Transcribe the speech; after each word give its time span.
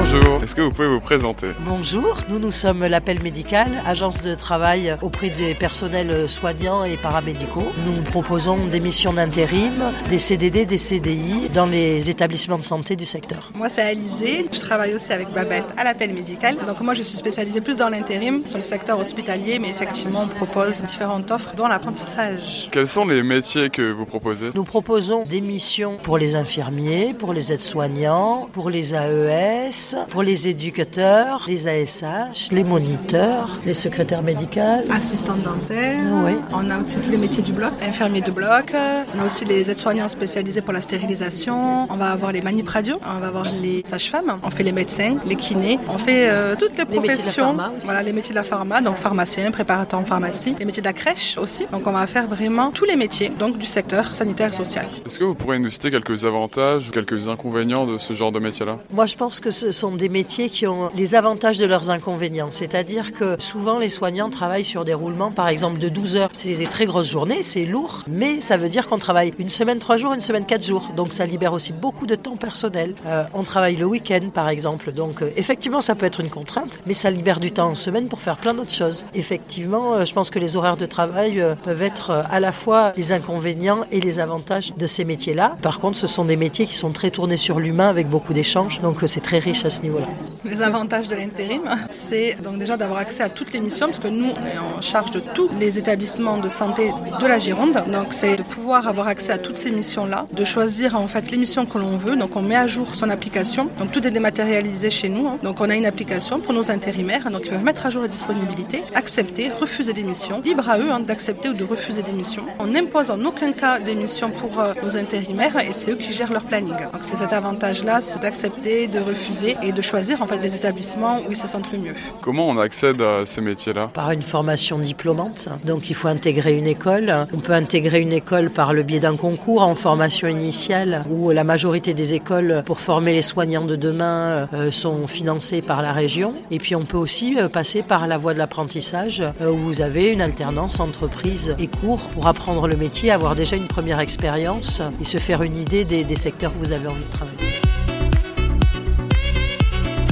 Bonjour, 0.00 0.40
est-ce 0.44 0.54
que 0.54 0.62
vous 0.62 0.70
pouvez 0.70 0.86
vous 0.86 1.00
présenter 1.00 1.48
Bonjour, 1.66 2.20
nous 2.28 2.38
nous 2.38 2.52
sommes 2.52 2.86
l'appel 2.86 3.20
médical, 3.20 3.82
agence 3.84 4.20
de 4.20 4.36
travail 4.36 4.96
auprès 5.02 5.28
des 5.28 5.56
personnels 5.56 6.28
soignants 6.28 6.84
et 6.84 6.96
paramédicaux. 6.96 7.66
Nous 7.84 8.04
proposons 8.04 8.66
des 8.66 8.78
missions 8.78 9.12
d'intérim, 9.12 9.92
des 10.08 10.20
CDD, 10.20 10.66
des 10.66 10.78
CDI 10.78 11.48
dans 11.52 11.66
les 11.66 12.10
établissements 12.10 12.58
de 12.58 12.62
santé 12.62 12.94
du 12.94 13.04
secteur. 13.04 13.50
Moi 13.56 13.68
c'est 13.68 13.82
Alizé, 13.82 14.46
je 14.52 14.60
travaille 14.60 14.94
aussi 14.94 15.12
avec 15.12 15.32
Babette 15.32 15.66
à 15.76 15.82
l'appel 15.82 16.14
médical. 16.14 16.56
Donc 16.64 16.80
moi 16.80 16.94
je 16.94 17.02
suis 17.02 17.16
spécialisée 17.16 17.60
plus 17.60 17.78
dans 17.78 17.88
l'intérim, 17.88 18.46
sur 18.46 18.58
le 18.58 18.62
secteur 18.62 19.00
hospitalier, 19.00 19.58
mais 19.58 19.70
effectivement 19.70 20.22
on 20.22 20.28
propose 20.28 20.80
différentes 20.84 21.28
offres 21.32 21.56
dont 21.56 21.66
l'apprentissage. 21.66 22.68
Quels 22.70 22.86
sont 22.86 23.04
les 23.04 23.24
métiers 23.24 23.68
que 23.68 23.90
vous 23.90 24.06
proposez 24.06 24.50
Nous 24.54 24.64
proposons 24.64 25.24
des 25.24 25.40
missions 25.40 25.98
pour 26.00 26.18
les 26.18 26.36
infirmiers, 26.36 27.14
pour 27.18 27.32
les 27.32 27.52
aides-soignants, 27.52 28.48
pour 28.52 28.70
les 28.70 28.94
AES, 28.94 29.87
pour 30.10 30.22
les 30.22 30.48
éducateurs, 30.48 31.44
les 31.48 31.66
ASH, 31.68 32.50
les 32.52 32.64
moniteurs, 32.64 33.58
les 33.64 33.74
secrétaires 33.74 34.22
médicales. 34.22 34.84
Assistants 34.90 35.36
dentaires. 35.36 36.02
Oui. 36.24 36.32
On 36.52 36.68
a 36.70 36.78
aussi 36.78 36.96
tous 37.00 37.10
les 37.10 37.16
métiers 37.16 37.42
du 37.42 37.52
bloc, 37.52 37.72
infirmiers 37.82 38.20
de 38.20 38.30
bloc. 38.30 38.72
On 39.16 39.20
a 39.20 39.24
aussi 39.26 39.44
les 39.44 39.70
aides-soignants 39.70 40.08
spécialisés 40.08 40.60
pour 40.60 40.72
la 40.72 40.80
stérilisation. 40.80 41.86
On 41.90 41.96
va 41.96 42.10
avoir 42.12 42.32
les 42.32 42.40
manip 42.42 42.68
radio. 42.68 42.98
On 43.16 43.20
va 43.20 43.28
avoir 43.28 43.44
les 43.62 43.82
sages-femmes. 43.84 44.38
On 44.42 44.50
fait 44.50 44.62
les 44.62 44.72
médecins, 44.72 45.16
les 45.26 45.36
kinés. 45.36 45.78
On 45.88 45.98
fait 45.98 46.28
euh, 46.30 46.54
toutes 46.58 46.76
les 46.78 46.84
Les 46.84 46.98
métiers 47.00 47.00
de 47.00 47.06
la 47.08 47.14
professions. 47.16 47.44
pharma 47.44 47.72
aussi. 47.76 47.84
voilà, 47.86 48.02
les 48.02 48.12
métiers 48.12 48.30
de 48.30 48.38
la 48.38 48.44
pharma, 48.44 48.80
donc 48.80 48.96
pharmacien, 48.96 49.50
préparateur 49.50 50.00
en 50.00 50.04
pharmacie. 50.04 50.54
Les 50.58 50.64
métiers 50.64 50.82
de 50.82 50.86
la 50.88 50.92
crèche 50.92 51.36
aussi. 51.38 51.66
Donc 51.72 51.86
on 51.86 51.92
va 51.92 52.06
faire 52.06 52.26
vraiment 52.26 52.70
tous 52.70 52.84
les 52.84 52.96
métiers 52.96 53.30
donc 53.38 53.58
du 53.58 53.66
secteur 53.66 54.14
sanitaire 54.14 54.50
et 54.50 54.52
social. 54.56 54.86
Est-ce 55.06 55.18
que 55.18 55.24
vous 55.24 55.34
pourriez 55.34 55.58
nous 55.60 55.70
citer 55.70 55.90
quelques 55.90 56.24
avantages 56.24 56.88
ou 56.88 56.92
quelques 56.92 57.28
inconvénients 57.28 57.86
de 57.86 57.98
ce 57.98 58.12
genre 58.12 58.32
de 58.32 58.38
métier-là? 58.40 58.78
Moi, 58.92 59.06
je 59.06 59.16
pense 59.16 59.40
que 59.40 59.50
ce 59.50 59.72
sont 59.78 59.92
des 59.92 60.08
métiers 60.08 60.50
qui 60.50 60.66
ont 60.66 60.90
les 60.96 61.14
avantages 61.14 61.58
de 61.58 61.66
leurs 61.66 61.88
inconvénients. 61.90 62.48
C'est-à-dire 62.50 63.12
que 63.12 63.36
souvent, 63.38 63.78
les 63.78 63.88
soignants 63.88 64.28
travaillent 64.28 64.64
sur 64.64 64.84
des 64.84 64.92
roulements, 64.92 65.30
par 65.30 65.48
exemple, 65.48 65.78
de 65.78 65.88
12 65.88 66.16
heures. 66.16 66.30
C'est 66.36 66.56
des 66.56 66.66
très 66.66 66.84
grosses 66.84 67.08
journées, 67.08 67.44
c'est 67.44 67.64
lourd, 67.64 68.02
mais 68.08 68.40
ça 68.40 68.56
veut 68.56 68.68
dire 68.68 68.88
qu'on 68.88 68.98
travaille 68.98 69.32
une 69.38 69.50
semaine, 69.50 69.78
trois 69.78 69.96
jours, 69.96 70.12
une 70.12 70.20
semaine, 70.20 70.46
quatre 70.46 70.64
jours. 70.64 70.90
Donc, 70.96 71.12
ça 71.12 71.26
libère 71.26 71.52
aussi 71.52 71.72
beaucoup 71.72 72.06
de 72.06 72.16
temps 72.16 72.36
personnel. 72.36 72.94
Euh, 73.06 73.22
on 73.34 73.44
travaille 73.44 73.76
le 73.76 73.86
week-end, 73.86 74.26
par 74.34 74.48
exemple. 74.48 74.92
Donc, 74.92 75.22
euh, 75.22 75.30
effectivement, 75.36 75.80
ça 75.80 75.94
peut 75.94 76.06
être 76.06 76.20
une 76.20 76.30
contrainte, 76.30 76.80
mais 76.86 76.94
ça 76.94 77.12
libère 77.12 77.38
du 77.38 77.52
temps 77.52 77.68
en 77.68 77.74
semaine 77.76 78.08
pour 78.08 78.20
faire 78.20 78.36
plein 78.36 78.54
d'autres 78.54 78.74
choses. 78.74 79.04
Effectivement, 79.14 79.94
euh, 79.94 80.04
je 80.04 80.12
pense 80.12 80.30
que 80.30 80.40
les 80.40 80.56
horaires 80.56 80.76
de 80.76 80.86
travail 80.86 81.44
peuvent 81.62 81.82
être 81.82 82.10
à 82.10 82.40
la 82.40 82.50
fois 82.50 82.92
les 82.96 83.12
inconvénients 83.12 83.82
et 83.92 84.00
les 84.00 84.18
avantages 84.18 84.74
de 84.74 84.86
ces 84.88 85.04
métiers-là. 85.04 85.56
Par 85.62 85.78
contre, 85.78 85.98
ce 85.98 86.08
sont 86.08 86.24
des 86.24 86.36
métiers 86.36 86.66
qui 86.66 86.76
sont 86.76 86.90
très 86.90 87.10
tournés 87.10 87.36
sur 87.36 87.60
l'humain 87.60 87.88
avec 87.88 88.08
beaucoup 88.08 88.32
d'échanges. 88.32 88.80
Donc, 88.80 88.96
c'est 89.06 89.20
très 89.20 89.38
riche 89.38 89.67
à 89.68 89.70
ce 89.70 89.82
niveau-là. 89.82 90.06
Les 90.44 90.62
avantages 90.62 91.08
de 91.08 91.16
l'intérim, 91.16 91.62
c'est 91.88 92.36
donc 92.42 92.58
déjà 92.58 92.76
d'avoir 92.76 93.00
accès 93.00 93.22
à 93.22 93.28
toutes 93.28 93.52
les 93.52 93.60
missions, 93.60 93.86
parce 93.86 93.98
que 93.98 94.08
nous, 94.08 94.30
on 94.30 94.46
est 94.46 94.58
en 94.58 94.80
charge 94.80 95.10
de 95.10 95.20
tous 95.20 95.48
les 95.58 95.78
établissements 95.78 96.38
de 96.38 96.48
santé 96.48 96.92
de 97.20 97.26
la 97.26 97.38
Gironde. 97.38 97.82
Donc, 97.92 98.08
c'est 98.12 98.36
de 98.36 98.42
pouvoir 98.42 98.86
avoir 98.86 99.08
accès 99.08 99.32
à 99.32 99.38
toutes 99.38 99.56
ces 99.56 99.70
missions-là, 99.70 100.26
de 100.32 100.44
choisir 100.44 100.96
en 100.96 101.06
fait 101.06 101.30
les 101.30 101.36
missions 101.38 101.66
que 101.66 101.78
l'on 101.78 101.96
veut. 101.96 102.16
Donc, 102.16 102.36
on 102.36 102.42
met 102.42 102.56
à 102.56 102.66
jour 102.66 102.94
son 102.94 103.10
application. 103.10 103.68
Donc, 103.78 103.90
tout 103.90 104.06
est 104.06 104.10
dématérialisé 104.10 104.90
chez 104.90 105.08
nous. 105.08 105.26
hein. 105.26 105.38
Donc, 105.42 105.60
on 105.60 105.68
a 105.70 105.74
une 105.74 105.86
application 105.86 106.38
pour 106.40 106.52
nos 106.52 106.70
intérimaires. 106.70 107.30
Donc, 107.30 107.42
ils 107.44 107.50
peuvent 107.50 107.64
mettre 107.64 107.86
à 107.86 107.90
jour 107.90 108.02
les 108.02 108.08
disponibilités, 108.08 108.82
accepter, 108.94 109.50
refuser 109.50 109.92
des 109.92 110.04
missions. 110.04 110.40
Libre 110.44 110.68
à 110.70 110.78
eux 110.78 110.90
hein, 110.90 111.00
d'accepter 111.00 111.48
ou 111.48 111.54
de 111.54 111.64
refuser 111.64 112.02
des 112.02 112.12
missions. 112.12 112.46
On 112.60 112.66
n'impose 112.68 113.10
en 113.10 113.20
aucun 113.24 113.52
cas 113.52 113.80
des 113.80 113.94
missions 113.96 114.30
pour 114.30 114.60
euh, 114.60 114.72
nos 114.82 114.96
intérimaires 114.96 115.58
et 115.58 115.72
c'est 115.72 115.90
eux 115.92 115.96
qui 115.96 116.12
gèrent 116.12 116.32
leur 116.32 116.44
planning. 116.44 116.76
Donc, 116.92 117.02
c'est 117.02 117.16
cet 117.16 117.32
avantage-là, 117.32 118.00
c'est 118.02 118.20
d'accepter, 118.20 118.86
de 118.86 119.00
refuser 119.00 119.56
et 119.62 119.72
de 119.72 119.82
choisir 119.82 120.22
fait 120.28 120.38
les 120.42 120.54
établissements 120.54 121.18
où 121.20 121.30
ils 121.30 121.36
se 121.36 121.46
sentent 121.46 121.72
le 121.72 121.78
mieux. 121.78 121.94
Comment 122.20 122.48
on 122.48 122.58
accède 122.58 123.00
à 123.00 123.24
ces 123.26 123.40
métiers-là 123.40 123.88
par 123.92 124.10
une 124.10 124.22
formation 124.22 124.78
diplômante. 124.78 125.48
Donc 125.64 125.90
il 125.90 125.94
faut 125.94 126.08
intégrer 126.08 126.56
une 126.56 126.66
école. 126.66 127.26
On 127.32 127.38
peut 127.38 127.52
intégrer 127.52 128.00
une 128.00 128.12
école 128.12 128.50
par 128.50 128.72
le 128.72 128.82
biais 128.82 129.00
d'un 129.00 129.16
concours 129.16 129.62
en 129.62 129.74
formation 129.74 130.28
initiale 130.28 131.04
où 131.10 131.30
la 131.30 131.44
majorité 131.44 131.94
des 131.94 132.14
écoles 132.14 132.62
pour 132.66 132.80
former 132.80 133.12
les 133.12 133.22
soignants 133.22 133.64
de 133.64 133.76
demain 133.76 134.48
euh, 134.52 134.70
sont 134.70 135.06
financées 135.06 135.62
par 135.62 135.82
la 135.82 135.92
région. 135.92 136.34
Et 136.50 136.58
puis 136.58 136.74
on 136.74 136.84
peut 136.84 136.96
aussi 136.96 137.38
euh, 137.38 137.48
passer 137.48 137.82
par 137.82 138.06
la 138.06 138.18
voie 138.18 138.34
de 138.34 138.38
l'apprentissage 138.38 139.20
euh, 139.20 139.50
où 139.50 139.56
vous 139.56 139.80
avez 139.80 140.10
une 140.10 140.20
alternance 140.20 140.80
entreprise 140.80 141.54
et 141.58 141.66
cours 141.66 142.08
pour 142.14 142.26
apprendre 142.26 142.68
le 142.68 142.76
métier, 142.76 143.10
avoir 143.10 143.34
déjà 143.34 143.56
une 143.56 143.66
première 143.66 144.00
expérience 144.00 144.82
et 145.00 145.04
se 145.04 145.18
faire 145.18 145.42
une 145.42 145.56
idée 145.56 145.84
des, 145.84 146.04
des 146.04 146.16
secteurs 146.16 146.52
où 146.56 146.64
vous 146.64 146.72
avez 146.72 146.86
envie 146.86 147.04
de 147.04 147.10
travailler. 147.10 147.47